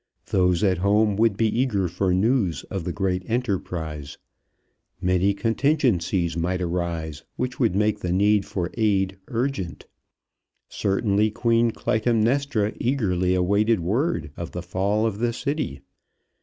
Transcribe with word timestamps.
Those 0.31 0.63
at 0.63 0.79
home 0.79 1.15
would 1.17 1.37
be 1.37 1.45
eager 1.59 1.87
for 1.87 2.11
news 2.11 2.63
of 2.71 2.85
the 2.85 2.91
great 2.91 3.21
enterprise. 3.29 4.17
Many 4.99 5.35
contingencies 5.35 6.35
might 6.35 6.59
arise 6.59 7.23
which 7.35 7.59
would 7.59 7.75
make 7.75 7.99
the 7.99 8.11
need 8.11 8.43
for 8.43 8.71
aid 8.73 9.19
urgent. 9.27 9.85
Certainly 10.67 11.29
Queen 11.29 11.69
Clytemnestra 11.69 12.73
eagerly 12.79 13.35
awaited 13.35 13.79
word 13.79 14.31
of 14.35 14.53
the 14.53 14.63
fall 14.63 15.05
of 15.05 15.19
the 15.19 15.33
city. 15.33 15.81